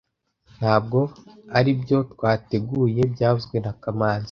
[0.57, 0.99] Ntabwo
[1.57, 4.19] aribyo twateguye byavuzwe na kamanzi